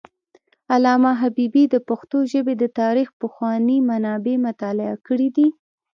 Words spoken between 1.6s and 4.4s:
د پښتو ژبې د تاریخ پخواني منابع